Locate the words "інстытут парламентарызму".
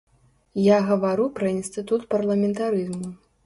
1.59-3.17